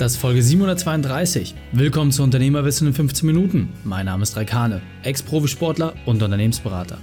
Das 0.00 0.12
ist 0.12 0.18
Folge 0.18 0.42
732. 0.42 1.54
Willkommen 1.72 2.10
zu 2.10 2.22
Unternehmerwissen 2.22 2.86
in 2.86 2.94
15 2.94 3.26
Minuten. 3.26 3.68
Mein 3.84 4.06
Name 4.06 4.22
ist 4.22 4.34
Raikane, 4.34 4.80
Ex-Profisportler 5.02 5.92
und 6.06 6.22
Unternehmensberater. 6.22 6.96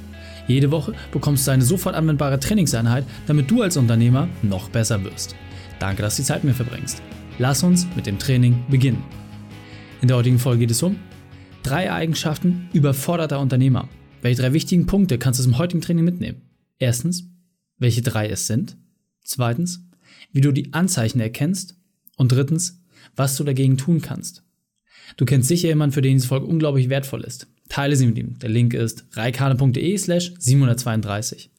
Jede 0.48 0.72
Woche 0.72 0.96
bekommst 1.12 1.46
du 1.46 1.52
eine 1.52 1.62
sofort 1.62 1.94
anwendbare 1.94 2.40
Trainingseinheit, 2.40 3.06
damit 3.28 3.52
du 3.52 3.62
als 3.62 3.78
Unternehmer 3.78 4.28
noch 4.42 4.70
besser 4.70 5.04
wirst. 5.04 5.36
Danke, 5.78 6.02
dass 6.02 6.16
du 6.16 6.24
die 6.24 6.28
Zeit 6.28 6.44
mit 6.44 6.58
mir 6.58 6.66
verbringst. 6.66 7.04
Lass 7.38 7.62
uns 7.62 7.86
mit 7.96 8.08
dem 8.08 8.18
Training 8.18 8.66
beginnen. 8.68 9.04
In 10.02 10.08
der 10.08 10.18
heutigen 10.18 10.40
Folge 10.40 10.62
geht 10.62 10.72
es 10.72 10.82
um 10.82 10.96
drei 11.62 11.94
Eigenschaften 11.94 12.68
überforderter 12.74 13.40
Unternehmer. 13.40 13.88
Welche 14.24 14.42
drei 14.42 14.54
wichtigen 14.54 14.88
Punkte 14.88 15.20
kannst 15.20 15.40
du 15.40 15.44
zum 15.44 15.60
heutigen 15.60 15.82
Training 15.82 16.04
mitnehmen? 16.04 16.42
Erstens, 16.80 17.30
welche 17.78 18.02
drei 18.02 18.28
es 18.28 18.48
sind. 18.48 18.76
Zweitens, 19.24 19.88
wie 20.32 20.42
du 20.42 20.52
die 20.52 20.74
Anzeichen 20.74 21.20
erkennst. 21.20 21.76
Und 22.16 22.32
drittens, 22.32 22.82
was 23.16 23.36
du 23.36 23.44
dagegen 23.44 23.78
tun 23.78 24.02
kannst. 24.02 24.44
Du 25.16 25.26
kennst 25.26 25.48
sicher 25.48 25.70
jemanden, 25.70 25.94
für 25.94 26.02
den 26.02 26.18
diese 26.18 26.28
Folge 26.28 26.48
unglaublich 26.48 26.90
wertvoll 26.90 27.24
ist. 27.24 27.48
Teile 27.70 27.96
sie 27.96 28.08
mit 28.08 28.18
ihm. 28.18 28.38
Der 28.40 28.50
Link 28.50 28.74
ist 28.74 29.06
reikane.de 29.14 29.98
slash 29.98 30.34
732. 30.38 31.50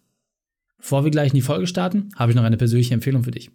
Bevor 0.79 1.05
wir 1.05 1.11
gleich 1.11 1.31
in 1.31 1.37
die 1.37 1.43
Folge 1.43 1.67
starten, 1.67 2.11
habe 2.17 2.33
ich 2.33 2.37
noch 2.37 2.45
eine 2.45 2.57
persönliche 2.57 2.95
Empfehlung 2.95 3.25
für 3.25 3.31
dich. 3.31 3.51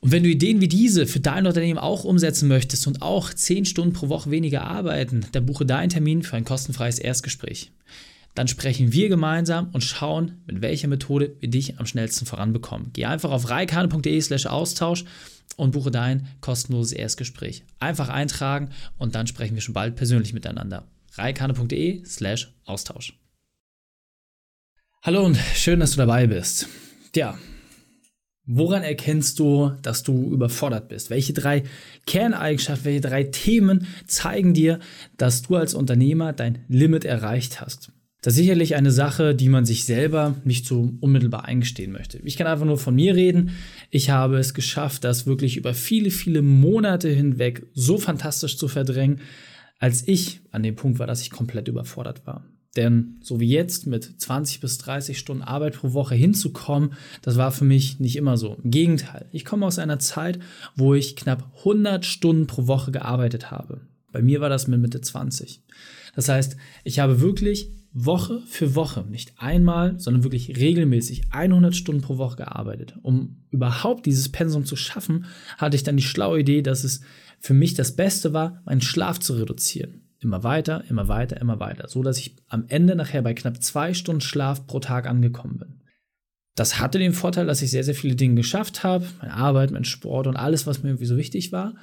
Und 0.00 0.12
wenn 0.12 0.22
du 0.22 0.28
Ideen 0.28 0.60
wie 0.60 0.68
diese 0.68 1.06
für 1.06 1.20
dein 1.20 1.46
Unternehmen 1.46 1.78
auch 1.78 2.04
umsetzen 2.04 2.48
möchtest 2.48 2.86
und 2.86 3.02
auch 3.02 3.32
10 3.32 3.64
Stunden 3.64 3.92
pro 3.94 4.08
Woche 4.08 4.30
weniger 4.30 4.64
arbeiten, 4.64 5.26
dann 5.32 5.46
buche 5.46 5.64
deinen 5.64 5.88
Termin 5.88 6.22
für 6.22 6.36
ein 6.36 6.44
kostenfreies 6.44 6.98
Erstgespräch. 6.98 7.72
Dann 8.36 8.48
sprechen 8.48 8.92
wir 8.92 9.08
gemeinsam 9.08 9.70
und 9.72 9.82
schauen, 9.82 10.42
mit 10.44 10.60
welcher 10.60 10.88
Methode 10.88 11.34
wir 11.40 11.48
dich 11.48 11.80
am 11.80 11.86
schnellsten 11.86 12.26
voranbekommen. 12.26 12.90
Geh 12.92 13.06
einfach 13.06 13.30
auf 13.30 13.48
reikane.de 13.48 14.20
slash 14.20 14.44
Austausch 14.44 15.06
und 15.56 15.70
buche 15.70 15.90
dein 15.90 16.28
kostenloses 16.42 16.92
Erstgespräch. 16.92 17.64
Einfach 17.80 18.10
eintragen 18.10 18.68
und 18.98 19.14
dann 19.14 19.26
sprechen 19.26 19.54
wir 19.54 19.62
schon 19.62 19.72
bald 19.72 19.96
persönlich 19.96 20.34
miteinander. 20.34 20.86
reikane.de 21.14 22.04
slash 22.04 22.52
Austausch. 22.66 23.18
Hallo 25.02 25.24
und 25.24 25.38
schön, 25.54 25.80
dass 25.80 25.92
du 25.92 25.96
dabei 25.96 26.26
bist. 26.26 26.68
Tja, 27.12 27.38
woran 28.44 28.82
erkennst 28.82 29.38
du, 29.38 29.70
dass 29.80 30.02
du 30.02 30.30
überfordert 30.30 30.88
bist? 30.88 31.08
Welche 31.08 31.32
drei 31.32 31.62
Kerneigenschaften, 32.04 32.84
welche 32.84 33.00
drei 33.00 33.24
Themen 33.24 33.86
zeigen 34.06 34.52
dir, 34.52 34.78
dass 35.16 35.40
du 35.40 35.56
als 35.56 35.72
Unternehmer 35.72 36.34
dein 36.34 36.66
Limit 36.68 37.06
erreicht 37.06 37.62
hast? 37.62 37.92
Das 38.26 38.32
ist 38.32 38.40
sicherlich 38.40 38.74
eine 38.74 38.90
Sache, 38.90 39.36
die 39.36 39.48
man 39.48 39.64
sich 39.66 39.84
selber 39.84 40.34
nicht 40.42 40.66
so 40.66 40.92
unmittelbar 40.98 41.44
eingestehen 41.44 41.92
möchte. 41.92 42.18
Ich 42.24 42.36
kann 42.36 42.48
einfach 42.48 42.66
nur 42.66 42.76
von 42.76 42.96
mir 42.96 43.14
reden. 43.14 43.50
Ich 43.90 44.10
habe 44.10 44.38
es 44.38 44.52
geschafft, 44.52 45.04
das 45.04 45.28
wirklich 45.28 45.56
über 45.56 45.74
viele, 45.74 46.10
viele 46.10 46.42
Monate 46.42 47.08
hinweg 47.08 47.68
so 47.72 47.98
fantastisch 47.98 48.58
zu 48.58 48.66
verdrängen, 48.66 49.20
als 49.78 50.08
ich 50.08 50.40
an 50.50 50.64
dem 50.64 50.74
Punkt 50.74 50.98
war, 50.98 51.06
dass 51.06 51.22
ich 51.22 51.30
komplett 51.30 51.68
überfordert 51.68 52.26
war. 52.26 52.44
Denn 52.74 53.18
so 53.20 53.38
wie 53.38 53.48
jetzt 53.48 53.86
mit 53.86 54.20
20 54.20 54.58
bis 54.58 54.78
30 54.78 55.20
Stunden 55.20 55.44
Arbeit 55.44 55.76
pro 55.76 55.92
Woche 55.92 56.16
hinzukommen, 56.16 56.94
das 57.22 57.36
war 57.36 57.52
für 57.52 57.64
mich 57.64 58.00
nicht 58.00 58.16
immer 58.16 58.36
so. 58.36 58.56
Im 58.60 58.72
Gegenteil, 58.72 59.26
ich 59.30 59.44
komme 59.44 59.64
aus 59.64 59.78
einer 59.78 60.00
Zeit, 60.00 60.40
wo 60.74 60.94
ich 60.94 61.14
knapp 61.14 61.52
100 61.58 62.04
Stunden 62.04 62.48
pro 62.48 62.66
Woche 62.66 62.90
gearbeitet 62.90 63.52
habe. 63.52 63.82
Bei 64.10 64.20
mir 64.20 64.40
war 64.40 64.48
das 64.48 64.66
mit 64.66 64.80
Mitte 64.80 65.00
20. 65.00 65.62
Das 66.16 66.28
heißt, 66.28 66.56
ich 66.82 66.98
habe 66.98 67.20
wirklich 67.20 67.70
Woche 67.98 68.42
für 68.46 68.74
Woche, 68.74 69.06
nicht 69.08 69.32
einmal, 69.38 69.98
sondern 69.98 70.22
wirklich 70.22 70.54
regelmäßig 70.58 71.22
100 71.30 71.74
Stunden 71.74 72.02
pro 72.02 72.18
Woche 72.18 72.36
gearbeitet. 72.36 72.94
Um 73.00 73.44
überhaupt 73.50 74.04
dieses 74.04 74.28
Pensum 74.28 74.66
zu 74.66 74.76
schaffen, 74.76 75.24
hatte 75.56 75.76
ich 75.76 75.82
dann 75.82 75.96
die 75.96 76.02
schlaue 76.02 76.40
Idee, 76.40 76.60
dass 76.60 76.84
es 76.84 77.00
für 77.40 77.54
mich 77.54 77.72
das 77.72 77.96
Beste 77.96 78.34
war, 78.34 78.60
meinen 78.66 78.82
Schlaf 78.82 79.18
zu 79.18 79.32
reduzieren. 79.32 80.02
Immer 80.20 80.42
weiter, 80.42 80.84
immer 80.90 81.08
weiter, 81.08 81.40
immer 81.40 81.58
weiter, 81.58 81.88
so 81.88 82.02
dass 82.02 82.18
ich 82.18 82.36
am 82.48 82.66
Ende 82.68 82.96
nachher 82.96 83.22
bei 83.22 83.32
knapp 83.32 83.62
zwei 83.62 83.94
Stunden 83.94 84.20
Schlaf 84.20 84.66
pro 84.66 84.78
Tag 84.78 85.06
angekommen 85.06 85.56
bin. 85.56 85.80
Das 86.54 86.78
hatte 86.78 86.98
den 86.98 87.14
Vorteil, 87.14 87.46
dass 87.46 87.62
ich 87.62 87.70
sehr, 87.70 87.84
sehr 87.84 87.94
viele 87.94 88.16
Dinge 88.16 88.34
geschafft 88.34 88.82
habe, 88.82 89.06
meine 89.20 89.32
Arbeit, 89.32 89.70
mein 89.70 89.84
Sport 89.84 90.26
und 90.26 90.36
alles, 90.36 90.66
was 90.66 90.82
mir 90.82 90.90
irgendwie 90.90 91.06
so 91.06 91.16
wichtig 91.16 91.50
war. 91.50 91.74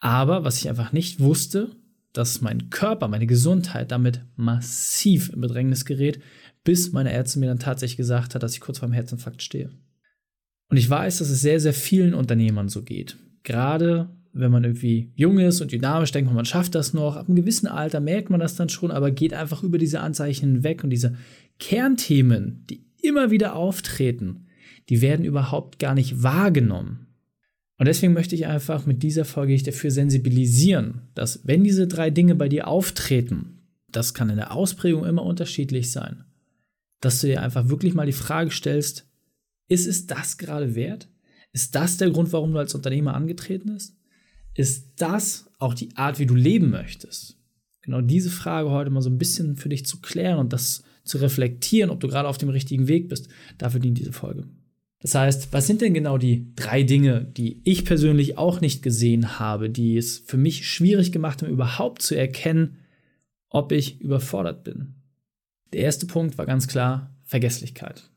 Aber 0.00 0.42
was 0.42 0.58
ich 0.58 0.68
einfach 0.68 0.92
nicht 0.92 1.20
wusste, 1.20 1.70
dass 2.12 2.40
mein 2.40 2.70
Körper, 2.70 3.08
meine 3.08 3.26
Gesundheit 3.26 3.90
damit 3.90 4.22
massiv 4.36 5.30
in 5.32 5.40
Bedrängnis 5.40 5.84
gerät, 5.84 6.20
bis 6.64 6.92
meine 6.92 7.12
Ärztin 7.12 7.40
mir 7.40 7.46
dann 7.46 7.58
tatsächlich 7.58 7.96
gesagt 7.96 8.34
hat, 8.34 8.42
dass 8.42 8.54
ich 8.54 8.60
kurz 8.60 8.78
vor 8.78 8.86
einem 8.86 8.94
Herzinfarkt 8.94 9.42
stehe. 9.42 9.70
Und 10.68 10.76
ich 10.76 10.88
weiß, 10.88 11.18
dass 11.18 11.30
es 11.30 11.40
sehr, 11.40 11.60
sehr 11.60 11.74
vielen 11.74 12.14
Unternehmern 12.14 12.68
so 12.68 12.82
geht. 12.82 13.18
Gerade 13.42 14.10
wenn 14.32 14.50
man 14.50 14.64
irgendwie 14.64 15.12
jung 15.14 15.38
ist 15.38 15.60
und 15.60 15.72
dynamisch 15.72 16.12
denkt, 16.12 16.32
man 16.32 16.44
schafft 16.44 16.74
das 16.74 16.94
noch. 16.94 17.16
Ab 17.16 17.28
einem 17.28 17.36
gewissen 17.36 17.66
Alter 17.66 18.00
merkt 18.00 18.30
man 18.30 18.40
das 18.40 18.56
dann 18.56 18.68
schon, 18.68 18.90
aber 18.90 19.10
geht 19.10 19.34
einfach 19.34 19.62
über 19.62 19.78
diese 19.78 20.00
Anzeichen 20.00 20.52
hinweg 20.52 20.82
und 20.82 20.90
diese 20.90 21.16
Kernthemen, 21.58 22.64
die 22.70 22.86
immer 23.02 23.30
wieder 23.30 23.54
auftreten, 23.54 24.46
die 24.88 25.02
werden 25.02 25.24
überhaupt 25.24 25.78
gar 25.78 25.94
nicht 25.94 26.22
wahrgenommen. 26.22 27.08
Und 27.78 27.86
deswegen 27.86 28.12
möchte 28.12 28.34
ich 28.34 28.46
einfach 28.46 28.86
mit 28.86 29.02
dieser 29.02 29.24
Folge 29.24 29.52
dich 29.52 29.62
dafür 29.62 29.90
sensibilisieren, 29.90 31.08
dass 31.14 31.40
wenn 31.44 31.64
diese 31.64 31.88
drei 31.88 32.10
Dinge 32.10 32.34
bei 32.34 32.48
dir 32.48 32.68
auftreten, 32.68 33.62
das 33.88 34.14
kann 34.14 34.30
in 34.30 34.36
der 34.36 34.52
Ausprägung 34.52 35.04
immer 35.04 35.24
unterschiedlich 35.24 35.90
sein, 35.90 36.24
dass 37.00 37.20
du 37.20 37.26
dir 37.26 37.42
einfach 37.42 37.68
wirklich 37.68 37.94
mal 37.94 38.06
die 38.06 38.12
Frage 38.12 38.50
stellst, 38.50 39.08
ist 39.68 39.86
es 39.86 40.06
das 40.06 40.38
gerade 40.38 40.74
wert? 40.74 41.08
Ist 41.52 41.74
das 41.74 41.96
der 41.96 42.10
Grund, 42.10 42.32
warum 42.32 42.52
du 42.52 42.58
als 42.58 42.74
Unternehmer 42.74 43.14
angetreten 43.14 43.72
bist? 43.72 43.96
Ist 44.54 44.92
das 44.96 45.50
auch 45.58 45.74
die 45.74 45.96
Art, 45.96 46.18
wie 46.18 46.26
du 46.26 46.34
leben 46.34 46.70
möchtest? 46.70 47.36
Genau 47.82 48.00
diese 48.00 48.30
Frage 48.30 48.70
heute 48.70 48.90
mal 48.90 49.02
so 49.02 49.10
ein 49.10 49.18
bisschen 49.18 49.56
für 49.56 49.68
dich 49.68 49.86
zu 49.86 50.00
klären 50.00 50.38
und 50.38 50.52
das 50.52 50.84
zu 51.04 51.18
reflektieren, 51.18 51.90
ob 51.90 52.00
du 52.00 52.08
gerade 52.08 52.28
auf 52.28 52.38
dem 52.38 52.48
richtigen 52.48 52.86
Weg 52.86 53.08
bist, 53.08 53.28
dafür 53.58 53.80
dient 53.80 53.98
diese 53.98 54.12
Folge. 54.12 54.46
Das 55.02 55.16
heißt, 55.16 55.52
was 55.52 55.66
sind 55.66 55.80
denn 55.80 55.94
genau 55.94 56.16
die 56.16 56.54
drei 56.54 56.84
Dinge, 56.84 57.24
die 57.24 57.60
ich 57.64 57.84
persönlich 57.84 58.38
auch 58.38 58.60
nicht 58.60 58.82
gesehen 58.82 59.40
habe, 59.40 59.68
die 59.68 59.96
es 59.96 60.18
für 60.18 60.36
mich 60.36 60.68
schwierig 60.68 61.10
gemacht 61.10 61.42
haben, 61.42 61.50
überhaupt 61.50 62.02
zu 62.02 62.14
erkennen, 62.14 62.78
ob 63.48 63.72
ich 63.72 64.00
überfordert 64.00 64.62
bin? 64.62 64.94
Der 65.72 65.80
erste 65.80 66.06
Punkt 66.06 66.38
war 66.38 66.46
ganz 66.46 66.68
klar 66.68 67.16
Vergesslichkeit. 67.24 68.10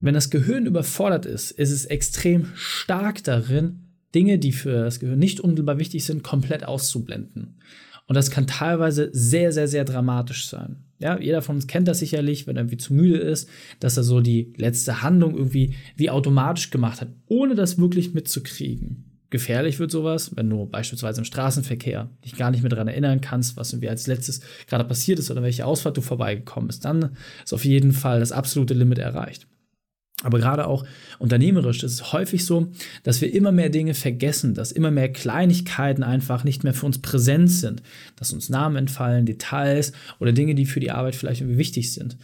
Wenn 0.00 0.14
das 0.14 0.30
Gehirn 0.30 0.66
überfordert 0.66 1.24
ist, 1.24 1.50
ist 1.52 1.70
es 1.70 1.86
extrem 1.86 2.46
stark 2.54 3.24
darin, 3.24 3.92
Dinge, 4.14 4.38
die 4.38 4.52
für 4.52 4.84
das 4.84 5.00
Gehirn 5.00 5.18
nicht 5.18 5.40
unmittelbar 5.40 5.78
wichtig 5.78 6.04
sind, 6.04 6.22
komplett 6.22 6.64
auszublenden. 6.64 7.60
Und 8.06 8.16
das 8.16 8.30
kann 8.30 8.46
teilweise 8.46 9.08
sehr, 9.12 9.52
sehr, 9.52 9.68
sehr 9.68 9.84
dramatisch 9.84 10.46
sein. 10.46 10.84
Ja, 11.02 11.18
jeder 11.18 11.42
von 11.42 11.56
uns 11.56 11.66
kennt 11.66 11.88
das 11.88 11.98
sicherlich, 11.98 12.46
wenn 12.46 12.56
er 12.56 12.62
irgendwie 12.62 12.76
zu 12.76 12.94
müde 12.94 13.18
ist, 13.18 13.48
dass 13.80 13.96
er 13.96 14.04
so 14.04 14.20
die 14.20 14.52
letzte 14.56 15.02
Handlung 15.02 15.36
irgendwie 15.36 15.74
wie 15.96 16.10
automatisch 16.10 16.70
gemacht 16.70 17.00
hat, 17.00 17.08
ohne 17.26 17.56
das 17.56 17.78
wirklich 17.78 18.14
mitzukriegen. 18.14 19.04
Gefährlich 19.30 19.80
wird 19.80 19.90
sowas, 19.90 20.36
wenn 20.36 20.48
du 20.48 20.66
beispielsweise 20.66 21.22
im 21.22 21.24
Straßenverkehr 21.24 22.10
dich 22.24 22.36
gar 22.36 22.50
nicht 22.50 22.62
mehr 22.62 22.70
daran 22.70 22.86
erinnern 22.86 23.20
kannst, 23.20 23.56
was 23.56 23.72
irgendwie 23.72 23.88
als 23.88 24.06
letztes 24.06 24.42
gerade 24.68 24.84
passiert 24.84 25.18
ist 25.18 25.30
oder 25.30 25.42
welche 25.42 25.66
Ausfahrt 25.66 25.96
du 25.96 26.02
vorbeigekommen 26.02 26.68
bist. 26.68 26.84
Dann 26.84 27.16
ist 27.42 27.52
auf 27.52 27.64
jeden 27.64 27.92
Fall 27.92 28.20
das 28.20 28.30
absolute 28.30 28.74
Limit 28.74 28.98
erreicht. 28.98 29.48
Aber 30.22 30.38
gerade 30.38 30.66
auch 30.66 30.84
unternehmerisch 31.18 31.82
ist 31.82 31.92
es 31.92 32.12
häufig 32.12 32.44
so, 32.44 32.70
dass 33.02 33.20
wir 33.20 33.34
immer 33.34 33.52
mehr 33.52 33.70
Dinge 33.70 33.94
vergessen, 33.94 34.54
dass 34.54 34.72
immer 34.72 34.90
mehr 34.90 35.10
Kleinigkeiten 35.12 36.02
einfach 36.02 36.44
nicht 36.44 36.64
mehr 36.64 36.74
für 36.74 36.86
uns 36.86 36.98
präsent 36.98 37.50
sind, 37.50 37.82
dass 38.16 38.32
uns 38.32 38.48
Namen 38.48 38.76
entfallen, 38.76 39.26
Details 39.26 39.92
oder 40.20 40.32
Dinge, 40.32 40.54
die 40.54 40.66
für 40.66 40.80
die 40.80 40.92
Arbeit 40.92 41.16
vielleicht 41.16 41.40
irgendwie 41.40 41.58
wichtig 41.58 41.92
sind. 41.92 42.16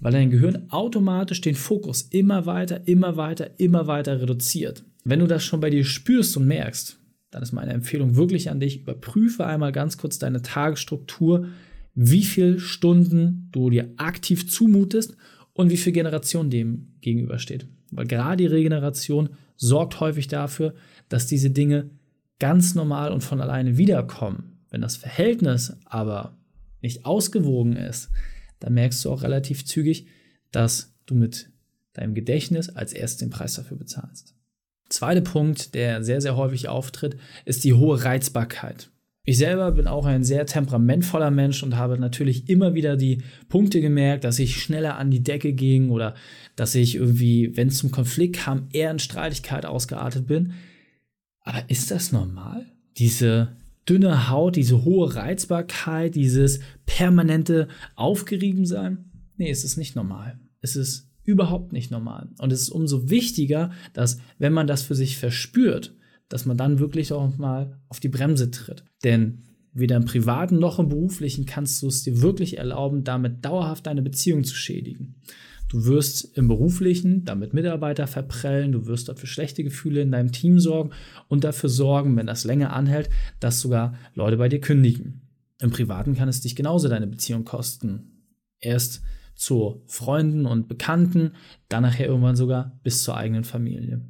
Weil 0.00 0.12
dein 0.12 0.30
Gehirn 0.30 0.66
automatisch 0.70 1.40
den 1.40 1.54
Fokus 1.54 2.02
immer 2.02 2.46
weiter, 2.46 2.86
immer 2.86 3.16
weiter, 3.16 3.50
immer 3.58 3.86
weiter 3.86 4.20
reduziert. 4.20 4.84
Wenn 5.04 5.20
du 5.20 5.26
das 5.26 5.44
schon 5.44 5.60
bei 5.60 5.70
dir 5.70 5.84
spürst 5.84 6.36
und 6.36 6.46
merkst, 6.46 6.98
dann 7.30 7.42
ist 7.42 7.52
meine 7.52 7.72
Empfehlung 7.72 8.16
wirklich 8.16 8.50
an 8.50 8.60
dich, 8.60 8.80
überprüfe 8.80 9.46
einmal 9.46 9.72
ganz 9.72 9.98
kurz 9.98 10.18
deine 10.18 10.42
Tagesstruktur, 10.42 11.48
wie 11.94 12.22
viele 12.22 12.60
Stunden 12.60 13.48
du 13.52 13.70
dir 13.70 13.92
aktiv 13.96 14.50
zumutest 14.50 15.16
und 15.52 15.70
wie 15.70 15.76
viel 15.76 15.92
Generation 15.92 16.50
dem 16.50 16.94
gegenübersteht. 17.00 17.66
Weil 17.90 18.06
gerade 18.06 18.38
die 18.38 18.46
Regeneration 18.46 19.30
sorgt 19.56 20.00
häufig 20.00 20.28
dafür, 20.28 20.74
dass 21.08 21.26
diese 21.26 21.50
Dinge 21.50 21.90
ganz 22.38 22.74
normal 22.74 23.12
und 23.12 23.22
von 23.22 23.40
alleine 23.40 23.76
wiederkommen. 23.76 24.58
Wenn 24.70 24.80
das 24.80 24.96
Verhältnis 24.96 25.76
aber 25.84 26.38
nicht 26.80 27.04
ausgewogen 27.04 27.76
ist, 27.76 28.10
dann 28.60 28.74
merkst 28.74 29.04
du 29.04 29.10
auch 29.10 29.22
relativ 29.22 29.64
zügig, 29.64 30.06
dass 30.50 30.94
du 31.06 31.14
mit 31.14 31.50
deinem 31.92 32.14
Gedächtnis 32.14 32.68
als 32.68 32.92
erstes 32.92 33.18
den 33.18 33.30
Preis 33.30 33.54
dafür 33.54 33.76
bezahlst. 33.76 34.34
Zweiter 34.88 35.20
Punkt, 35.20 35.74
der 35.74 36.02
sehr, 36.02 36.20
sehr 36.20 36.36
häufig 36.36 36.68
auftritt, 36.68 37.16
ist 37.44 37.64
die 37.64 37.74
hohe 37.74 38.02
Reizbarkeit. 38.02 38.90
Ich 39.30 39.38
selber 39.38 39.70
bin 39.70 39.86
auch 39.86 40.06
ein 40.06 40.24
sehr 40.24 40.44
temperamentvoller 40.44 41.30
Mensch 41.30 41.62
und 41.62 41.76
habe 41.76 41.96
natürlich 42.00 42.48
immer 42.48 42.74
wieder 42.74 42.96
die 42.96 43.22
Punkte 43.48 43.80
gemerkt, 43.80 44.24
dass 44.24 44.40
ich 44.40 44.56
schneller 44.56 44.98
an 44.98 45.12
die 45.12 45.22
Decke 45.22 45.52
ging 45.52 45.90
oder 45.90 46.16
dass 46.56 46.74
ich 46.74 46.96
irgendwie, 46.96 47.56
wenn 47.56 47.68
es 47.68 47.78
zum 47.78 47.92
Konflikt 47.92 48.38
kam, 48.38 48.66
eher 48.72 48.90
in 48.90 48.98
Streitigkeit 48.98 49.66
ausgeartet 49.66 50.26
bin. 50.26 50.54
Aber 51.42 51.62
ist 51.70 51.92
das 51.92 52.10
normal? 52.10 52.66
Diese 52.98 53.54
dünne 53.88 54.30
Haut, 54.30 54.56
diese 54.56 54.84
hohe 54.84 55.14
Reizbarkeit, 55.14 56.16
dieses 56.16 56.58
permanente 56.84 57.68
Aufgeriebensein? 57.94 59.12
Nee, 59.36 59.50
es 59.50 59.62
ist 59.62 59.76
nicht 59.76 59.94
normal. 59.94 60.40
Es 60.60 60.74
ist 60.74 61.08
überhaupt 61.22 61.72
nicht 61.72 61.92
normal. 61.92 62.30
Und 62.38 62.52
es 62.52 62.62
ist 62.62 62.70
umso 62.70 63.10
wichtiger, 63.10 63.70
dass, 63.92 64.18
wenn 64.38 64.52
man 64.52 64.66
das 64.66 64.82
für 64.82 64.96
sich 64.96 65.18
verspürt, 65.18 65.94
dass 66.30 66.46
man 66.46 66.56
dann 66.56 66.78
wirklich 66.78 67.12
auch 67.12 67.36
mal 67.36 67.78
auf 67.88 68.00
die 68.00 68.08
Bremse 68.08 68.50
tritt. 68.50 68.84
Denn 69.04 69.42
weder 69.74 69.96
im 69.96 70.06
privaten 70.06 70.58
noch 70.58 70.78
im 70.78 70.88
beruflichen 70.88 71.44
kannst 71.44 71.82
du 71.82 71.88
es 71.88 72.02
dir 72.02 72.22
wirklich 72.22 72.56
erlauben, 72.56 73.04
damit 73.04 73.44
dauerhaft 73.44 73.86
deine 73.86 74.00
Beziehung 74.00 74.44
zu 74.44 74.54
schädigen. 74.54 75.16
Du 75.68 75.84
wirst 75.84 76.36
im 76.36 76.48
beruflichen 76.48 77.24
damit 77.24 77.54
Mitarbeiter 77.54 78.06
verprellen, 78.08 78.72
du 78.72 78.86
wirst 78.86 79.08
dort 79.08 79.20
für 79.20 79.28
schlechte 79.28 79.62
Gefühle 79.62 80.00
in 80.00 80.10
deinem 80.10 80.32
Team 80.32 80.58
sorgen 80.58 80.90
und 81.28 81.44
dafür 81.44 81.68
sorgen, 81.68 82.16
wenn 82.16 82.26
das 82.26 82.44
länger 82.44 82.72
anhält, 82.72 83.08
dass 83.38 83.60
sogar 83.60 83.94
Leute 84.14 84.36
bei 84.36 84.48
dir 84.48 84.60
kündigen. 84.60 85.22
Im 85.60 85.70
privaten 85.70 86.14
kann 86.16 86.28
es 86.28 86.40
dich 86.40 86.56
genauso 86.56 86.88
deine 86.88 87.06
Beziehung 87.06 87.44
kosten. 87.44 88.24
Erst 88.58 89.02
zu 89.34 89.82
Freunden 89.86 90.44
und 90.44 90.68
Bekannten, 90.68 91.32
dann 91.68 91.82
nachher 91.82 92.06
irgendwann 92.06 92.36
sogar 92.36 92.80
bis 92.82 93.04
zur 93.04 93.16
eigenen 93.16 93.44
Familie. 93.44 94.00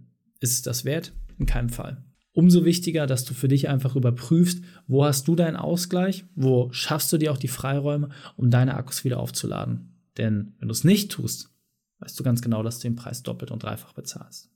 Ist 0.41 0.53
es 0.53 0.63
das 0.63 0.85
wert? 0.85 1.13
In 1.39 1.47
keinem 1.47 1.69
Fall. 1.69 2.03
Umso 2.33 2.65
wichtiger, 2.65 3.07
dass 3.07 3.25
du 3.25 3.35
für 3.35 3.49
dich 3.49 3.69
einfach 3.69 3.97
überprüfst, 3.97 4.63
wo 4.87 5.05
hast 5.05 5.27
du 5.27 5.35
deinen 5.35 5.57
Ausgleich, 5.57 6.25
wo 6.35 6.69
schaffst 6.73 7.13
du 7.13 7.19
dir 7.19 7.33
auch 7.33 7.39
die 7.39 7.49
Freiräume, 7.49 8.11
um 8.37 8.51
deine 8.51 8.75
Akkus 8.75 9.05
wieder 9.05 9.19
aufzuladen. 9.19 10.01
Denn 10.17 10.55
wenn 10.59 10.69
du 10.69 10.73
es 10.73 10.85
nicht 10.85 11.11
tust, 11.11 11.51
weißt 11.99 12.19
du 12.19 12.23
ganz 12.23 12.41
genau, 12.41 12.63
dass 12.63 12.79
du 12.79 12.89
den 12.89 12.97
Preis 12.97 13.23
doppelt 13.23 13.51
und 13.51 13.63
dreifach 13.63 13.93
bezahlst. 13.93 14.51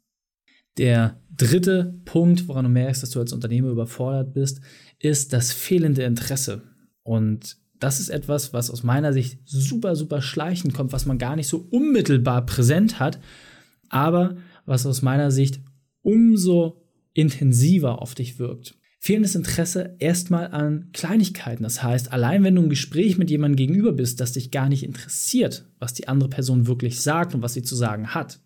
Der 0.76 1.20
dritte 1.36 2.00
Punkt, 2.04 2.48
woran 2.48 2.64
du 2.64 2.70
merkst, 2.70 3.02
dass 3.02 3.10
du 3.10 3.20
als 3.20 3.32
Unternehmer 3.32 3.70
überfordert 3.70 4.34
bist, 4.34 4.60
ist 4.98 5.32
das 5.32 5.52
fehlende 5.52 6.02
Interesse. 6.02 6.62
Und 7.02 7.56
das 7.78 8.00
ist 8.00 8.08
etwas, 8.08 8.52
was 8.52 8.70
aus 8.70 8.82
meiner 8.82 9.12
Sicht 9.12 9.40
super, 9.44 9.94
super 9.94 10.22
schleichend 10.22 10.74
kommt, 10.74 10.92
was 10.92 11.06
man 11.06 11.18
gar 11.18 11.36
nicht 11.36 11.48
so 11.48 11.66
unmittelbar 11.70 12.46
präsent 12.46 12.98
hat, 12.98 13.20
aber 13.88 14.36
was 14.64 14.86
aus 14.86 15.02
meiner 15.02 15.30
Sicht 15.30 15.60
umso 16.02 16.83
intensiver 17.14 18.02
auf 18.02 18.14
dich 18.14 18.38
wirkt. 18.38 18.76
Fehlendes 18.98 19.34
Interesse 19.34 19.96
erstmal 19.98 20.48
an 20.48 20.88
Kleinigkeiten. 20.92 21.62
Das 21.62 21.82
heißt, 21.82 22.12
allein 22.12 22.42
wenn 22.42 22.54
du 22.54 22.62
im 22.62 22.70
Gespräch 22.70 23.18
mit 23.18 23.30
jemandem 23.30 23.56
gegenüber 23.56 23.92
bist, 23.92 24.20
das 24.20 24.32
dich 24.32 24.50
gar 24.50 24.68
nicht 24.68 24.82
interessiert, 24.82 25.66
was 25.78 25.92
die 25.92 26.08
andere 26.08 26.30
Person 26.30 26.66
wirklich 26.66 27.00
sagt 27.00 27.34
und 27.34 27.42
was 27.42 27.52
sie 27.52 27.62
zu 27.62 27.76
sagen 27.76 28.14
hat, 28.14 28.40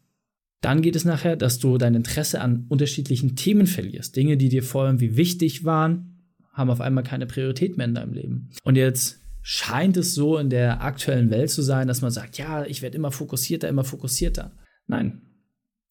dann 0.61 0.83
geht 0.83 0.97
es 0.97 1.05
nachher, 1.05 1.37
dass 1.37 1.61
du 1.61 1.79
dein 1.79 1.95
Interesse 1.95 2.41
an 2.41 2.67
unterschiedlichen 2.69 3.37
Themen 3.37 3.69
verlierst. 3.69 4.17
Dinge, 4.17 4.37
die 4.37 4.49
dir 4.49 4.65
vorher 4.65 4.91
irgendwie 4.91 5.17
wichtig 5.17 5.65
waren, 5.65 6.25
haben 6.53 6.71
auf 6.71 6.81
einmal 6.81 7.05
keine 7.05 7.27
Priorität 7.27 7.77
mehr 7.77 7.87
in 7.87 7.95
deinem 7.95 8.13
Leben. 8.13 8.51
Und 8.65 8.75
jetzt 8.75 9.21
scheint 9.43 9.97
es 9.97 10.15
so 10.15 10.39
in 10.39 10.51
der 10.51 10.83
aktuellen 10.83 11.31
Welt 11.31 11.51
zu 11.51 11.63
sein, 11.63 11.87
dass 11.87 12.03
man 12.03 12.11
sagt, 12.11 12.37
ja, 12.37 12.65
ich 12.65 12.83
werde 12.83 12.97
immer 12.97 13.13
fokussierter, 13.13 13.69
immer 13.69 13.85
fokussierter. 13.85 14.51
Nein, 14.89 15.23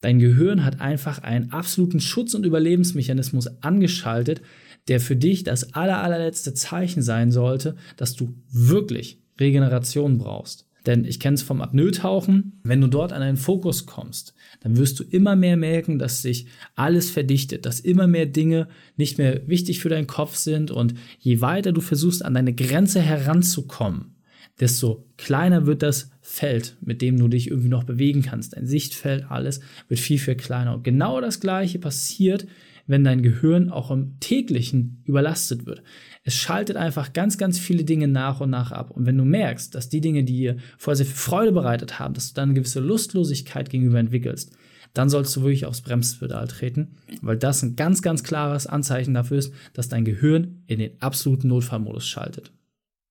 Dein 0.01 0.19
Gehirn 0.19 0.63
hat 0.63 0.79
einfach 0.79 1.19
einen 1.19 1.51
absoluten 1.51 1.99
Schutz- 1.99 2.35
und 2.35 2.45
Überlebensmechanismus 2.45 3.47
angeschaltet, 3.63 4.41
der 4.87 4.99
für 4.99 5.15
dich 5.15 5.43
das 5.43 5.73
aller, 5.73 6.01
allerletzte 6.03 6.53
Zeichen 6.53 7.01
sein 7.01 7.31
sollte, 7.31 7.75
dass 7.97 8.15
du 8.15 8.35
wirklich 8.49 9.21
Regeneration 9.39 10.17
brauchst. 10.17 10.67
Denn 10.85 11.03
ich 11.03 11.19
kenne 11.19 11.35
es 11.35 11.41
vom 11.41 11.61
Apnoe-Tauchen, 11.61 12.61
wenn 12.63 12.79
du 12.79 12.87
dort 12.87 13.11
an 13.11 13.21
einen 13.21 13.35
Fokus 13.35 13.85
kommst, 13.85 14.33
dann 14.61 14.77
wirst 14.77 14.97
du 14.99 15.03
immer 15.03 15.35
mehr 15.35 15.57
merken, 15.57 15.99
dass 15.99 16.21
sich 16.21 16.47
alles 16.75 17.09
verdichtet, 17.09 17.65
dass 17.65 17.81
immer 17.81 18.07
mehr 18.07 18.25
Dinge 18.25 18.69
nicht 18.95 19.17
mehr 19.17 19.45
wichtig 19.47 19.81
für 19.81 19.89
deinen 19.89 20.07
Kopf 20.07 20.37
sind 20.37 20.71
und 20.71 20.93
je 21.19 21.41
weiter 21.41 21.73
du 21.73 21.81
versuchst, 21.81 22.23
an 22.23 22.35
deine 22.35 22.53
Grenze 22.53 23.01
heranzukommen, 23.01 24.15
desto 24.59 25.05
kleiner 25.17 25.65
wird 25.65 25.83
das 25.83 26.09
Feld, 26.21 26.77
mit 26.81 27.01
dem 27.01 27.17
du 27.17 27.27
dich 27.27 27.49
irgendwie 27.49 27.69
noch 27.69 27.83
bewegen 27.83 28.21
kannst. 28.21 28.55
Dein 28.55 28.67
Sichtfeld, 28.67 29.29
alles 29.29 29.59
wird 29.87 29.99
viel, 29.99 30.19
viel 30.19 30.35
kleiner. 30.35 30.73
Und 30.75 30.83
genau 30.83 31.21
das 31.21 31.39
Gleiche 31.39 31.79
passiert, 31.79 32.47
wenn 32.87 33.03
dein 33.03 33.21
Gehirn 33.21 33.69
auch 33.69 33.91
im 33.91 34.19
täglichen 34.19 35.01
überlastet 35.05 35.65
wird. 35.65 35.83
Es 36.23 36.35
schaltet 36.35 36.77
einfach 36.77 37.13
ganz, 37.13 37.37
ganz 37.37 37.59
viele 37.59 37.83
Dinge 37.83 38.07
nach 38.07 38.39
und 38.39 38.49
nach 38.49 38.71
ab. 38.71 38.91
Und 38.91 39.05
wenn 39.05 39.17
du 39.17 39.25
merkst, 39.25 39.75
dass 39.75 39.89
die 39.89 40.01
Dinge, 40.01 40.23
die 40.23 40.37
dir 40.37 40.57
vorher 40.77 40.95
sehr 40.95 41.05
viel 41.05 41.15
Freude 41.15 41.51
bereitet 41.51 41.99
haben, 41.99 42.13
dass 42.13 42.29
du 42.29 42.35
dann 42.35 42.49
eine 42.49 42.59
gewisse 42.59 42.79
Lustlosigkeit 42.79 43.69
gegenüber 43.69 43.99
entwickelst, 43.99 44.55
dann 44.93 45.09
sollst 45.09 45.35
du 45.35 45.41
wirklich 45.41 45.65
aufs 45.65 45.81
Bremspedal 45.81 46.47
treten, 46.47 46.95
weil 47.21 47.37
das 47.37 47.61
ein 47.61 47.75
ganz, 47.75 48.01
ganz 48.01 48.23
klares 48.23 48.65
Anzeichen 48.65 49.13
dafür 49.13 49.37
ist, 49.37 49.53
dass 49.73 49.89
dein 49.89 50.05
Gehirn 50.05 50.63
in 50.65 50.79
den 50.79 50.91
absoluten 51.01 51.49
Notfallmodus 51.49 52.07
schaltet. 52.07 52.51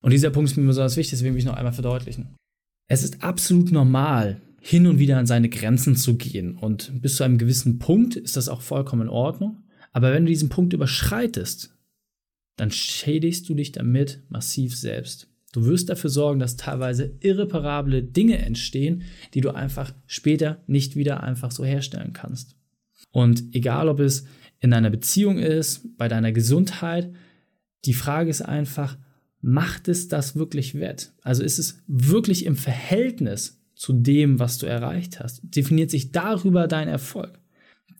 Und 0.01 0.11
dieser 0.11 0.29
Punkt 0.29 0.51
ist 0.51 0.57
mir 0.57 0.65
besonders 0.65 0.97
wichtig, 0.97 1.11
deswegen 1.11 1.33
will 1.33 1.39
ich 1.39 1.45
noch 1.45 1.55
einmal 1.55 1.73
verdeutlichen. 1.73 2.35
Es 2.87 3.03
ist 3.03 3.23
absolut 3.23 3.71
normal, 3.71 4.41
hin 4.59 4.87
und 4.87 4.99
wieder 4.99 5.17
an 5.17 5.25
seine 5.25 5.49
Grenzen 5.49 5.95
zu 5.95 6.15
gehen. 6.17 6.55
Und 6.55 7.01
bis 7.01 7.15
zu 7.17 7.23
einem 7.23 7.37
gewissen 7.37 7.79
Punkt 7.79 8.15
ist 8.15 8.37
das 8.37 8.49
auch 8.49 8.61
vollkommen 8.61 9.03
in 9.03 9.09
Ordnung. 9.09 9.63
Aber 9.93 10.11
wenn 10.13 10.25
du 10.25 10.29
diesen 10.29 10.49
Punkt 10.49 10.73
überschreitest, 10.73 11.73
dann 12.57 12.71
schädigst 12.71 13.47
du 13.47 13.53
dich 13.53 13.71
damit 13.71 14.21
massiv 14.29 14.75
selbst. 14.75 15.29
Du 15.53 15.65
wirst 15.65 15.89
dafür 15.89 16.09
sorgen, 16.09 16.39
dass 16.39 16.57
teilweise 16.57 17.15
irreparable 17.21 18.03
Dinge 18.03 18.39
entstehen, 18.39 19.03
die 19.33 19.41
du 19.41 19.51
einfach 19.51 19.93
später 20.05 20.61
nicht 20.67 20.95
wieder 20.95 21.23
einfach 21.23 21.51
so 21.51 21.63
herstellen 21.63 22.13
kannst. 22.13 22.55
Und 23.11 23.55
egal, 23.55 23.87
ob 23.87 23.99
es 23.99 24.25
in 24.59 24.71
deiner 24.71 24.89
Beziehung 24.89 25.37
ist, 25.37 25.97
bei 25.97 26.07
deiner 26.07 26.31
Gesundheit, 26.31 27.13
die 27.85 27.93
Frage 27.93 28.29
ist 28.29 28.41
einfach, 28.41 28.97
macht 29.41 29.87
es 29.87 30.07
das 30.07 30.35
wirklich 30.35 30.75
wett? 30.75 31.11
Also 31.21 31.43
ist 31.43 31.59
es 31.59 31.81
wirklich 31.87 32.45
im 32.45 32.55
Verhältnis 32.55 33.61
zu 33.75 33.93
dem, 33.93 34.39
was 34.39 34.57
du 34.57 34.65
erreicht 34.65 35.19
hast? 35.19 35.41
Definiert 35.43 35.91
sich 35.91 36.11
darüber 36.11 36.67
dein 36.67 36.87
Erfolg? 36.87 37.39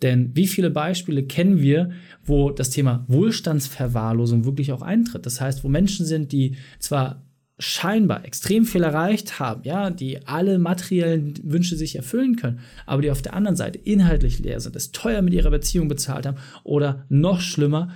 Denn 0.02 0.36
wie 0.36 0.48
viele 0.48 0.70
Beispiele 0.70 1.24
kennen 1.24 1.62
wir, 1.62 1.92
wo 2.24 2.52
das 2.52 2.70
Thema 2.70 3.06
Wohlstandsverwahrlosung 3.08 4.46
wirklich 4.46 4.72
auch 4.72 4.82
eintritt? 4.82 5.26
Das 5.26 5.42
heißt, 5.42 5.64
wo 5.64 5.70
Menschen 5.70 6.06
sind, 6.06 6.32
die 6.32 6.56
zwar 6.80 7.24
scheinbar 7.60 8.24
extrem 8.24 8.66
viel 8.66 8.84
erreicht 8.84 9.40
haben, 9.40 9.64
ja, 9.64 9.90
die 9.90 10.28
alle 10.28 10.60
materiellen 10.60 11.34
Wünsche 11.44 11.76
sich 11.76 11.96
erfüllen 11.96 12.36
können, 12.36 12.60
aber 12.86 13.02
die 13.02 13.10
auf 13.10 13.24
der 13.24 13.34
anderen 13.34 13.56
Seite 13.56 13.80
inhaltlich 13.80 14.38
leer 14.40 14.60
sind, 14.60 14.76
es 14.76 14.92
teuer 14.92 15.24
mit 15.24 15.34
ihrer 15.34 15.50
Beziehung 15.50 15.88
bezahlt 15.88 16.28
haben 16.28 16.38
oder 16.64 17.06
noch 17.10 17.42
schlimmer, 17.42 17.90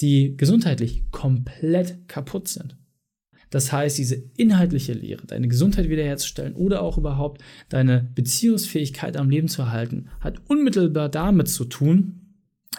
die 0.00 0.36
gesundheitlich 0.36 1.04
komplett 1.10 2.08
kaputt 2.08 2.48
sind. 2.48 2.76
Das 3.50 3.72
heißt, 3.72 3.98
diese 3.98 4.14
inhaltliche 4.36 4.92
Lehre, 4.92 5.26
deine 5.26 5.48
Gesundheit 5.48 5.88
wiederherzustellen 5.88 6.54
oder 6.54 6.82
auch 6.82 6.98
überhaupt 6.98 7.42
deine 7.68 8.08
Beziehungsfähigkeit 8.14 9.16
am 9.16 9.28
Leben 9.28 9.48
zu 9.48 9.62
erhalten, 9.62 10.08
hat 10.20 10.40
unmittelbar 10.48 11.08
damit 11.08 11.48
zu 11.48 11.64
tun, 11.64 12.36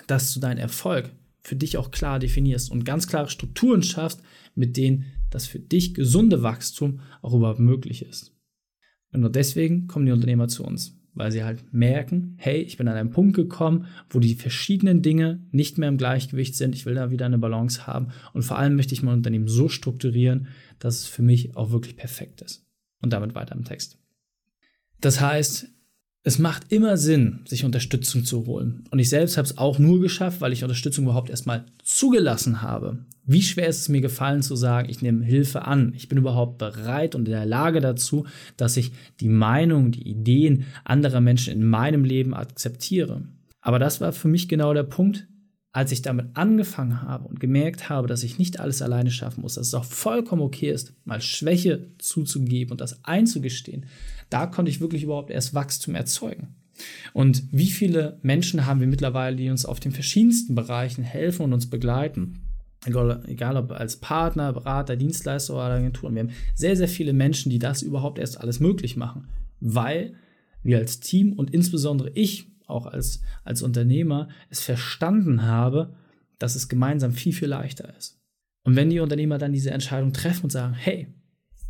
dass 0.08 0.34
du 0.34 0.40
deinen 0.40 0.58
Erfolg 0.58 1.12
für 1.42 1.58
dich 1.58 1.78
auch 1.78 1.92
klar 1.92 2.20
definierst 2.20 2.72
und 2.72 2.86
ganz 2.86 3.08
klare 3.08 3.30
Strukturen 3.30 3.84
schaffst, 3.84 4.22
mit 4.56 4.78
denen 4.78 5.06
das 5.30 5.46
für 5.46 5.60
dich 5.60 5.94
gesunde 5.94 6.42
Wachstum 6.44 7.02
auch 7.22 7.34
überhaupt 7.34 7.60
möglich 7.60 8.06
ist. 8.06 8.34
Und 9.12 9.22
nur 9.22 9.32
deswegen 9.32 9.88
kommen 9.88 10.06
die 10.06 10.12
Unternehmer 10.14 10.48
zu 10.48 10.64
uns 10.64 11.01
weil 11.14 11.32
sie 11.32 11.44
halt 11.44 11.74
merken, 11.74 12.36
hey, 12.38 12.62
ich 12.62 12.78
bin 12.78 12.88
an 12.88 12.96
einen 12.96 13.12
Punkt 13.12 13.36
gekommen, 13.36 13.88
wo 14.10 14.20
die 14.20 14.36
verschiedenen 14.36 15.02
Dinge 15.02 15.42
nicht 15.52 15.78
mehr 15.78 15.90
im 15.90 15.98
Gleichgewicht 15.98 16.56
sind. 16.56 16.76
Ich 16.76 16.86
will 16.86 16.96
da 16.96 17.12
wieder 17.12 17.26
eine 17.26 17.38
Balance 17.38 17.88
haben 17.88 18.10
und 18.34 18.44
vor 18.44 18.58
allem 18.58 18.76
möchte 18.76 18.94
ich 18.94 19.04
mein 19.04 19.16
Unternehmen 19.16 19.48
so 19.48 19.68
strukturieren, 19.70 20.48
dass 20.80 21.00
es 21.00 21.08
für 21.08 21.22
mich 21.22 21.56
auch 21.56 21.72
wirklich 21.72 21.96
perfekt 21.96 22.42
ist. 22.42 22.66
Und 23.02 23.14
damit 23.14 23.34
weiter 23.34 23.56
im 23.56 23.64
Text. 23.64 23.98
Das 25.00 25.20
heißt, 25.20 25.70
es 26.24 26.38
macht 26.38 26.72
immer 26.72 26.98
Sinn, 26.98 27.40
sich 27.46 27.66
Unterstützung 27.66 28.26
zu 28.26 28.46
holen. 28.46 28.84
Und 28.92 29.00
ich 29.00 29.10
selbst 29.10 29.38
habe 29.38 29.48
es 29.48 29.58
auch 29.58 29.80
nur 29.80 30.00
geschafft, 30.00 30.40
weil 30.40 30.54
ich 30.54 30.64
Unterstützung 30.64 31.06
überhaupt 31.06 31.32
erstmal 31.32 31.66
zugelassen 31.84 32.62
habe. 32.62 33.00
Wie 33.26 33.42
schwer 33.42 33.68
ist 33.68 33.82
es 33.82 33.90
mir 33.90 34.02
gefallen 34.02 34.44
zu 34.44 34.56
sagen, 34.56 34.90
ich 34.90 35.02
nehme 35.02 35.26
Hilfe 35.26 35.64
an. 35.64 35.94
Ich 35.96 36.10
bin 36.10 36.18
überhaupt 36.18 36.60
bereit 36.60 37.16
und 37.16 37.28
in 37.28 37.34
der 37.34 37.46
Lage 37.46 37.82
dazu, 37.82 38.26
dass 38.58 38.78
ich 38.78 38.92
die 39.20 39.30
Meinung, 39.30 39.92
die 39.92 40.08
Ideen 40.08 40.66
anderer 40.84 41.22
Menschen 41.22 41.54
in 41.54 41.66
meinem 41.66 42.04
Leben 42.04 42.34
akzeptiere. 42.34 43.24
Aber 43.62 43.80
das 43.80 44.02
war 44.02 44.12
für 44.12 44.28
mich 44.28 44.48
genau 44.48 44.74
der 44.74 44.84
Punkt, 44.84 45.28
als 45.74 45.92
ich 45.92 46.02
damit 46.02 46.28
angefangen 46.34 47.02
habe 47.02 47.28
und 47.28 47.40
gemerkt 47.40 47.90
habe, 47.90 48.08
dass 48.08 48.24
ich 48.24 48.38
nicht 48.38 48.60
alles 48.60 48.82
alleine 48.82 49.10
schaffen 49.10 49.42
muss, 49.42 49.56
dass 49.56 49.68
es 49.68 49.74
auch 49.74 49.86
vollkommen 49.86 50.42
okay 50.42 50.70
ist, 50.70 50.94
mal 51.06 51.22
Schwäche 51.22 51.88
zuzugeben 51.98 52.72
und 52.72 52.82
das 52.82 53.06
einzugestehen, 53.06 53.86
da 54.30 54.48
konnte 54.48 54.70
ich 54.70 54.82
wirklich 54.82 55.04
überhaupt 55.04 55.32
erst 55.32 55.54
Wachstum 55.54 55.96
erzeugen. 55.96 56.56
Und 57.14 57.44
wie 57.52 57.70
viele 57.70 58.20
Menschen 58.22 58.66
haben 58.66 58.80
wir 58.80 58.88
mittlerweile, 58.88 59.36
die 59.36 59.50
uns 59.50 59.66
auf 59.66 59.80
den 59.80 59.92
verschiedensten 59.92 60.56
Bereichen 60.56 61.04
helfen 61.04 61.44
und 61.44 61.54
uns 61.54 61.70
begleiten? 61.70 62.40
Egal, 62.86 63.58
ob 63.58 63.72
als 63.72 63.98
Partner, 63.98 64.52
Berater, 64.54 64.96
Dienstleister 64.96 65.54
oder 65.54 65.76
Agenturen. 65.76 66.16
Wir 66.16 66.24
haben 66.24 66.32
sehr, 66.56 66.76
sehr 66.76 66.88
viele 66.88 67.14
Menschen, 67.14 67.52
die 67.52 67.60
das 67.60 67.84
überhaupt 67.84 68.18
erst 68.18 68.42
alles 68.42 68.60
möglich 68.60 68.98
machen, 68.98 69.28
weil 69.60 70.16
wir 70.64 70.80
als 70.80 71.00
Team 71.00 71.34
und 71.34 71.54
insbesondere 71.54 72.10
ich 72.16 72.51
auch 72.68 72.86
als, 72.86 73.22
als 73.44 73.62
Unternehmer 73.62 74.30
es 74.50 74.62
verstanden 74.62 75.44
habe, 75.44 75.96
dass 76.40 76.56
es 76.56 76.70
gemeinsam 76.70 77.14
viel, 77.14 77.34
viel 77.34 77.50
leichter 77.50 77.96
ist. 77.98 78.20
Und 78.64 78.76
wenn 78.76 78.90
die 78.90 79.00
Unternehmer 79.00 79.38
dann 79.38 79.54
diese 79.54 79.72
Entscheidung 79.72 80.14
treffen 80.14 80.46
und 80.46 80.52
sagen, 80.52 80.74
hey, 80.74 81.08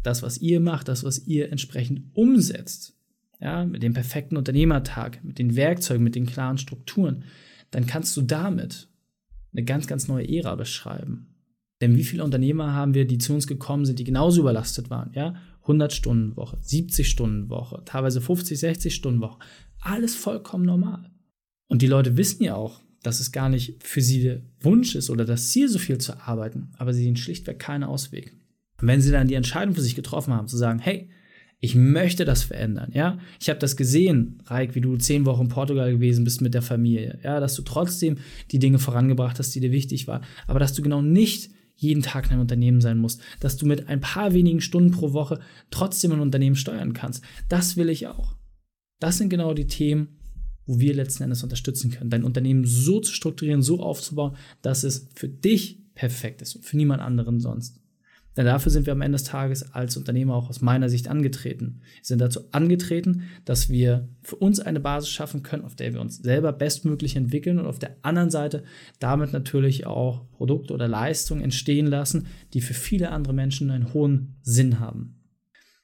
das, 0.03 0.23
was 0.23 0.39
ihr 0.39 0.59
macht, 0.59 0.87
das, 0.87 1.03
was 1.03 1.25
ihr 1.27 1.51
entsprechend 1.51 2.15
umsetzt, 2.15 2.95
ja, 3.39 3.65
mit 3.65 3.83
dem 3.83 3.93
perfekten 3.93 4.37
Unternehmertag, 4.37 5.23
mit 5.23 5.39
den 5.39 5.55
Werkzeugen, 5.55 6.03
mit 6.03 6.15
den 6.15 6.25
klaren 6.25 6.57
Strukturen, 6.57 7.23
dann 7.71 7.87
kannst 7.87 8.15
du 8.17 8.21
damit 8.21 8.89
eine 9.53 9.63
ganz, 9.63 9.87
ganz 9.87 10.07
neue 10.07 10.27
Ära 10.29 10.55
beschreiben. 10.55 11.27
Denn 11.81 11.97
wie 11.97 12.03
viele 12.03 12.23
Unternehmer 12.23 12.73
haben 12.73 12.93
wir, 12.93 13.05
die 13.05 13.17
zu 13.17 13.33
uns 13.33 13.47
gekommen 13.47 13.85
sind, 13.85 13.97
die 13.97 14.03
genauso 14.03 14.41
überlastet 14.41 14.89
waren, 14.89 15.11
ja? 15.13 15.35
100 15.61 15.93
Stunden 15.93 16.35
Woche, 16.37 16.57
70 16.61 17.07
Stunden 17.09 17.49
Woche, 17.49 17.83
teilweise 17.85 18.21
50, 18.21 18.59
60 18.59 18.95
Stunden 18.95 19.21
Woche. 19.21 19.39
Alles 19.81 20.15
vollkommen 20.15 20.65
normal. 20.65 21.11
Und 21.67 21.81
die 21.81 21.87
Leute 21.87 22.17
wissen 22.17 22.43
ja 22.43 22.55
auch, 22.55 22.81
dass 23.03 23.19
es 23.19 23.31
gar 23.31 23.49
nicht 23.49 23.83
für 23.83 24.01
sie 24.01 24.21
der 24.21 24.41
Wunsch 24.59 24.95
ist 24.95 25.09
oder 25.09 25.25
das 25.25 25.49
Ziel, 25.49 25.67
so 25.67 25.79
viel 25.79 25.97
zu 25.97 26.19
arbeiten, 26.19 26.69
aber 26.77 26.93
sie 26.93 27.03
sehen 27.03 27.15
schlichtweg 27.15 27.59
keinen 27.59 27.83
Ausweg. 27.83 28.33
Und 28.79 28.87
wenn 28.87 29.01
sie 29.01 29.11
dann 29.11 29.27
die 29.27 29.35
Entscheidung 29.35 29.75
für 29.75 29.81
sich 29.81 29.95
getroffen 29.95 30.33
haben, 30.33 30.47
zu 30.47 30.57
sagen, 30.57 30.79
hey, 30.79 31.09
ich 31.59 31.75
möchte 31.75 32.25
das 32.25 32.43
verändern, 32.43 32.91
ja. 32.93 33.19
Ich 33.39 33.49
habe 33.49 33.59
das 33.59 33.77
gesehen, 33.77 34.41
Raik, 34.45 34.73
wie 34.73 34.81
du 34.81 34.97
zehn 34.97 35.25
Wochen 35.25 35.43
in 35.43 35.47
Portugal 35.47 35.91
gewesen 35.91 36.23
bist 36.23 36.41
mit 36.41 36.55
der 36.55 36.63
Familie, 36.63 37.19
ja, 37.23 37.39
dass 37.39 37.55
du 37.55 37.61
trotzdem 37.61 38.17
die 38.51 38.59
Dinge 38.59 38.79
vorangebracht 38.79 39.37
hast, 39.37 39.53
die 39.53 39.59
dir 39.59 39.71
wichtig 39.71 40.07
waren, 40.07 40.23
aber 40.47 40.59
dass 40.59 40.73
du 40.73 40.81
genau 40.81 41.01
nicht 41.01 41.51
jeden 41.75 42.03
Tag 42.03 42.25
in 42.25 42.31
einem 42.31 42.41
Unternehmen 42.41 42.81
sein 42.81 42.97
musst, 42.97 43.21
dass 43.39 43.57
du 43.57 43.65
mit 43.65 43.87
ein 43.89 44.01
paar 44.01 44.33
wenigen 44.33 44.61
Stunden 44.61 44.91
pro 44.91 45.13
Woche 45.13 45.39
trotzdem 45.71 46.11
ein 46.11 46.19
Unternehmen 46.19 46.55
steuern 46.55 46.93
kannst. 46.93 47.23
Das 47.49 47.75
will 47.77 47.89
ich 47.89 48.07
auch. 48.07 48.35
Das 49.01 49.17
sind 49.17 49.29
genau 49.29 49.53
die 49.53 49.67
Themen, 49.67 50.19
wo 50.65 50.79
wir 50.79 50.93
letzten 50.93 51.23
Endes 51.23 51.43
unterstützen 51.43 51.91
können, 51.91 52.11
dein 52.11 52.23
Unternehmen 52.23 52.65
so 52.65 53.01
zu 53.01 53.11
strukturieren, 53.11 53.63
so 53.63 53.81
aufzubauen, 53.81 54.37
dass 54.61 54.83
es 54.83 55.09
für 55.15 55.27
dich 55.27 55.79
perfekt 55.95 56.41
ist 56.41 56.55
und 56.55 56.65
für 56.65 56.77
niemand 56.77 57.01
anderen 57.01 57.39
sonst. 57.39 57.81
Denn 58.37 58.45
dafür 58.45 58.71
sind 58.71 58.85
wir 58.85 58.93
am 58.93 59.01
Ende 59.01 59.17
des 59.17 59.25
Tages 59.25 59.73
als 59.73 59.97
Unternehmer 59.97 60.35
auch 60.35 60.49
aus 60.49 60.61
meiner 60.61 60.87
Sicht 60.87 61.09
angetreten. 61.09 61.81
Wir 61.95 62.05
sind 62.05 62.19
dazu 62.19 62.41
angetreten, 62.51 63.23
dass 63.43 63.69
wir 63.69 64.07
für 64.21 64.37
uns 64.37 64.59
eine 64.59 64.79
Basis 64.79 65.09
schaffen 65.09 65.43
können, 65.43 65.65
auf 65.65 65.75
der 65.75 65.93
wir 65.93 65.99
uns 65.99 66.17
selber 66.17 66.53
bestmöglich 66.53 67.15
entwickeln 67.15 67.59
und 67.59 67.65
auf 67.65 67.79
der 67.79 67.97
anderen 68.03 68.29
Seite 68.29 68.63
damit 68.99 69.33
natürlich 69.33 69.85
auch 69.87 70.29
Produkte 70.31 70.73
oder 70.73 70.87
Leistungen 70.87 71.41
entstehen 71.41 71.87
lassen, 71.87 72.27
die 72.53 72.61
für 72.61 72.75
viele 72.75 73.09
andere 73.09 73.33
Menschen 73.33 73.71
einen 73.71 73.93
hohen 73.93 74.35
Sinn 74.43 74.79
haben. 74.79 75.17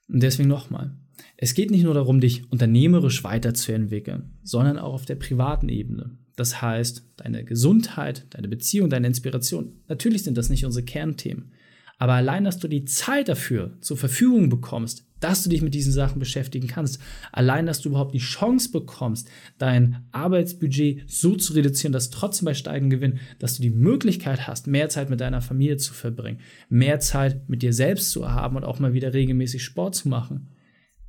Und 0.07 0.23
deswegen 0.23 0.47
nochmal, 0.47 0.95
es 1.37 1.53
geht 1.53 1.69
nicht 1.69 1.83
nur 1.83 1.93
darum, 1.93 2.19
dich 2.19 2.51
unternehmerisch 2.51 3.23
weiterzuentwickeln, 3.23 4.31
sondern 4.43 4.79
auch 4.79 4.93
auf 4.93 5.05
der 5.05 5.15
privaten 5.15 5.69
Ebene. 5.69 6.17
Das 6.35 6.61
heißt, 6.61 7.03
deine 7.15 7.43
Gesundheit, 7.43 8.25
deine 8.31 8.47
Beziehung, 8.47 8.89
deine 8.89 9.07
Inspiration. 9.07 9.73
Natürlich 9.87 10.23
sind 10.23 10.37
das 10.37 10.49
nicht 10.49 10.65
unsere 10.65 10.83
Kernthemen. 10.83 11.51
Aber 11.99 12.13
allein, 12.13 12.43
dass 12.43 12.59
du 12.59 12.67
die 12.67 12.85
Zeit 12.85 13.27
dafür 13.27 13.75
zur 13.81 13.97
Verfügung 13.97 14.49
bekommst, 14.49 15.07
dass 15.19 15.43
du 15.43 15.49
dich 15.49 15.63
mit 15.63 15.73
diesen 15.73 15.91
Sachen 15.91 16.19
beschäftigen 16.19 16.67
kannst, 16.67 17.01
allein, 17.31 17.65
dass 17.65 17.81
du 17.81 17.89
überhaupt 17.89 18.13
die 18.13 18.19
Chance 18.19 18.71
bekommst, 18.71 19.29
dein 19.57 20.05
Arbeitsbudget 20.11 21.09
so 21.09 21.35
zu 21.35 21.53
reduzieren, 21.53 21.93
dass 21.93 22.11
trotzdem 22.11 22.45
bei 22.45 22.53
steigendem 22.53 22.99
Gewinn, 22.99 23.19
dass 23.39 23.55
du 23.55 23.63
die 23.63 23.71
Möglichkeit 23.71 24.47
hast, 24.47 24.67
mehr 24.67 24.89
Zeit 24.89 25.09
mit 25.09 25.21
deiner 25.21 25.41
Familie 25.41 25.77
zu 25.77 25.93
verbringen, 25.93 26.39
mehr 26.69 26.99
Zeit 26.99 27.49
mit 27.49 27.63
dir 27.63 27.73
selbst 27.73 28.11
zu 28.11 28.31
haben 28.31 28.55
und 28.57 28.63
auch 28.63 28.79
mal 28.79 28.93
wieder 28.93 29.13
regelmäßig 29.13 29.63
Sport 29.63 29.95
zu 29.95 30.07
machen. 30.07 30.49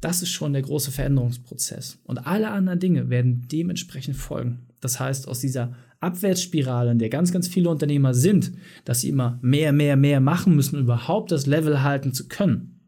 Das 0.01 0.23
ist 0.23 0.31
schon 0.31 0.53
der 0.53 0.63
große 0.63 0.91
Veränderungsprozess. 0.93 1.99
Und 2.05 2.19
alle 2.27 2.51
anderen 2.51 2.79
Dinge 2.79 3.11
werden 3.11 3.47
dementsprechend 3.51 4.17
folgen. 4.17 4.67
Das 4.81 5.01
heißt, 5.01 5.27
aus 5.27 5.41
dieser 5.41 5.75
Abwärtsspirale, 6.01 6.93
in 6.93 6.99
der 6.99 7.09
ganz, 7.09 7.33
ganz 7.33 7.49
viele 7.49 7.71
Unternehmer 7.71 8.15
sind, 8.15 8.53
dass 8.85 9.01
sie 9.01 9.09
immer 9.09 9.39
mehr, 9.43 9.73
mehr, 9.73 9.97
mehr 9.97 10.21
machen 10.21 10.55
müssen, 10.55 10.77
um 10.77 10.83
überhaupt 10.83 11.33
das 11.33 11.47
Level 11.47 11.83
halten 11.83 12.13
zu 12.13 12.29
können, 12.29 12.81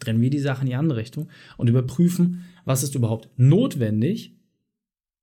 drehen 0.00 0.20
wir 0.20 0.30
die 0.30 0.38
Sache 0.38 0.62
in 0.62 0.68
die 0.68 0.74
andere 0.74 0.98
Richtung 0.98 1.28
und 1.58 1.68
überprüfen, 1.68 2.44
was 2.64 2.82
ist 2.82 2.94
überhaupt 2.94 3.28
notwendig, 3.36 4.34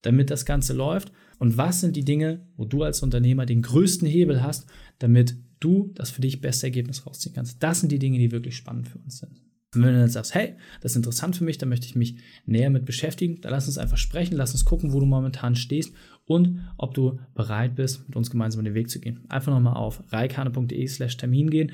damit 0.03 0.29
das 0.29 0.45
Ganze 0.45 0.73
läuft 0.73 1.11
und 1.39 1.57
was 1.57 1.81
sind 1.81 1.95
die 1.95 2.05
Dinge, 2.05 2.45
wo 2.55 2.65
du 2.65 2.83
als 2.83 3.01
Unternehmer 3.01 3.45
den 3.47 3.63
größten 3.63 4.07
Hebel 4.07 4.43
hast, 4.43 4.67
damit 4.99 5.35
du 5.59 5.91
das 5.95 6.11
für 6.11 6.21
dich 6.21 6.41
beste 6.41 6.67
Ergebnis 6.67 7.05
rausziehen 7.05 7.33
kannst. 7.33 7.63
Das 7.63 7.79
sind 7.79 7.91
die 7.91 7.99
Dinge, 7.99 8.19
die 8.19 8.31
wirklich 8.31 8.55
spannend 8.55 8.87
für 8.87 8.99
uns 8.99 9.17
sind. 9.17 9.41
Und 9.73 9.81
wenn 9.81 9.93
du 9.93 9.99
dann 9.99 10.09
sagst, 10.09 10.35
hey, 10.35 10.55
das 10.81 10.91
ist 10.91 10.97
interessant 10.97 11.35
für 11.35 11.43
mich, 11.43 11.57
da 11.57 11.65
möchte 11.65 11.87
ich 11.87 11.95
mich 11.95 12.17
näher 12.45 12.69
mit 12.69 12.85
beschäftigen, 12.85 13.41
dann 13.41 13.51
lass 13.51 13.67
uns 13.67 13.77
einfach 13.77 13.97
sprechen, 13.97 14.35
lass 14.35 14.51
uns 14.51 14.65
gucken, 14.65 14.93
wo 14.93 14.99
du 14.99 15.05
momentan 15.05 15.55
stehst 15.55 15.93
und 16.25 16.61
ob 16.77 16.93
du 16.93 17.19
bereit 17.33 17.75
bist, 17.75 18.07
mit 18.07 18.15
uns 18.15 18.29
gemeinsam 18.29 18.63
den 18.63 18.75
Weg 18.75 18.89
zu 18.89 18.99
gehen. 18.99 19.21
Einfach 19.29 19.51
nochmal 19.51 19.75
auf 19.75 20.03
reikane.de 20.11 20.87
slash 20.87 21.17
Termin 21.17 21.49
gehen, 21.49 21.71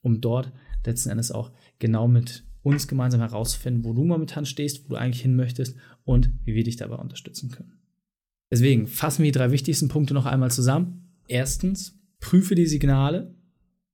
um 0.00 0.20
dort 0.20 0.52
letzten 0.84 1.10
Endes 1.10 1.30
auch 1.30 1.52
genau 1.78 2.08
mit 2.08 2.44
uns 2.62 2.88
gemeinsam 2.88 3.20
herauszufinden, 3.20 3.84
wo 3.84 3.92
du 3.92 4.04
momentan 4.04 4.46
stehst, 4.46 4.84
wo 4.84 4.90
du 4.90 4.96
eigentlich 4.96 5.22
hin 5.22 5.36
möchtest 5.36 5.76
und 6.04 6.30
wie 6.44 6.54
wir 6.54 6.64
dich 6.64 6.76
dabei 6.76 6.96
unterstützen 6.96 7.50
können. 7.50 7.72
Deswegen 8.50 8.86
fassen 8.86 9.22
wir 9.22 9.32
die 9.32 9.38
drei 9.38 9.50
wichtigsten 9.50 9.88
Punkte 9.88 10.14
noch 10.14 10.26
einmal 10.26 10.50
zusammen. 10.50 11.16
Erstens, 11.26 11.98
prüfe 12.20 12.54
die 12.54 12.66
Signale. 12.66 13.34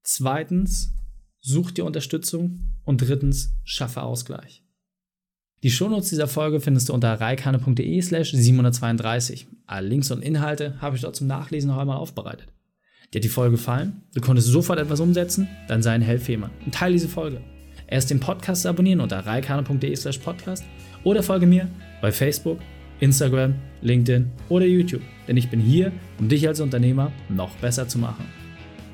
Zweitens, 0.03 0.95
such 1.40 1.73
dir 1.73 1.85
Unterstützung. 1.85 2.61
Und 2.85 3.02
drittens, 3.02 3.54
schaffe 3.64 4.02
Ausgleich. 4.02 4.62
Die 5.62 5.71
Shownotes 5.71 6.11
dieser 6.11 6.28
Folge 6.28 6.61
findest 6.61 6.88
du 6.88 6.95
unter 6.95 7.12
reikane.de 7.21 8.00
slash 8.00 8.30
732. 8.30 9.49
Alle 9.66 9.88
Links 9.88 10.11
und 10.11 10.23
Inhalte 10.23 10.80
habe 10.80 10.97
ich 10.97 11.02
dort 11.02 11.16
zum 11.16 11.26
Nachlesen 11.26 11.71
noch 11.71 11.78
einmal 11.78 11.97
aufbereitet. 11.97 12.52
Dir 13.12 13.18
hat 13.18 13.25
die 13.25 13.28
Folge 13.28 13.57
gefallen? 13.57 14.02
Du 14.14 14.21
konntest 14.21 14.49
sofort 14.49 14.78
etwas 14.78 15.00
umsetzen? 15.00 15.49
Dann 15.66 15.83
sei 15.83 15.92
ein 15.92 16.02
Helfemer 16.02 16.50
und 16.64 16.75
teile 16.75 16.92
diese 16.92 17.09
Folge. 17.09 17.40
Erst 17.88 18.11
den 18.11 18.21
Podcast 18.21 18.66
abonnieren 18.66 19.00
unter 19.00 19.18
reikane.de 19.18 19.97
slash 19.97 20.18
podcast 20.18 20.62
oder 21.04 21.23
folge 21.23 21.47
mir 21.47 21.68
bei 22.02 22.12
Facebook, 22.12 22.61
Instagram, 23.00 23.54
LinkedIn 23.80 24.30
oder 24.49 24.66
YouTube. 24.66 25.02
Denn 25.26 25.37
ich 25.37 25.49
bin 25.49 25.59
hier, 25.59 25.90
um 26.18 26.28
dich 26.28 26.47
als 26.47 26.61
Unternehmer 26.61 27.11
noch 27.28 27.57
besser 27.57 27.88
zu 27.88 27.99
machen. 27.99 28.26